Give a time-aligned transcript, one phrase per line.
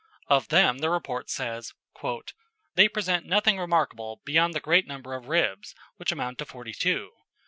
[0.25, 1.75] Of them the report says,
[2.73, 7.11] "They present nothing remarkable beyond the great number of ribs, which amount to forty two.